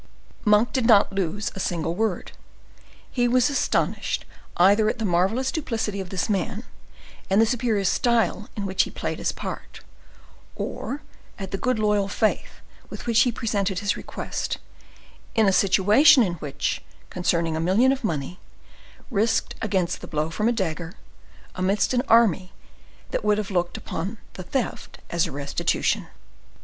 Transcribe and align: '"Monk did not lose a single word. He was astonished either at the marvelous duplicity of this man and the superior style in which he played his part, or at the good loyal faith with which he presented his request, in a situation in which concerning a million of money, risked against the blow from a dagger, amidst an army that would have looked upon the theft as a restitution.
'"Monk 0.53 0.73
did 0.73 0.87
not 0.87 1.13
lose 1.13 1.51
a 1.53 1.59
single 1.59 1.93
word. 1.93 2.31
He 3.11 3.27
was 3.27 3.51
astonished 3.51 4.25
either 4.57 4.89
at 4.89 4.97
the 4.97 5.05
marvelous 5.05 5.51
duplicity 5.51 5.99
of 6.01 6.09
this 6.09 6.27
man 6.27 6.63
and 7.29 7.39
the 7.39 7.45
superior 7.45 7.83
style 7.85 8.49
in 8.57 8.65
which 8.65 8.81
he 8.81 8.89
played 8.89 9.19
his 9.19 9.31
part, 9.31 9.81
or 10.55 11.03
at 11.37 11.51
the 11.51 11.57
good 11.59 11.77
loyal 11.77 12.07
faith 12.07 12.61
with 12.89 13.05
which 13.05 13.19
he 13.19 13.31
presented 13.31 13.77
his 13.77 13.95
request, 13.95 14.57
in 15.35 15.45
a 15.47 15.53
situation 15.53 16.23
in 16.23 16.33
which 16.41 16.81
concerning 17.11 17.55
a 17.55 17.59
million 17.59 17.91
of 17.91 18.03
money, 18.03 18.39
risked 19.11 19.53
against 19.61 20.01
the 20.01 20.07
blow 20.07 20.31
from 20.31 20.47
a 20.47 20.51
dagger, 20.51 20.95
amidst 21.53 21.93
an 21.93 22.01
army 22.07 22.51
that 23.11 23.23
would 23.23 23.37
have 23.37 23.51
looked 23.51 23.77
upon 23.77 24.17
the 24.33 24.41
theft 24.41 24.97
as 25.11 25.27
a 25.27 25.31
restitution. 25.31 26.07